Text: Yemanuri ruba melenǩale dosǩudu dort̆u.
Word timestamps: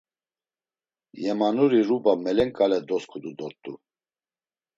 Yemanuri 1.23 1.77
ruba 1.87 2.11
melenǩale 2.23 2.79
dosǩudu 2.87 3.31
dort̆u. 3.37 3.73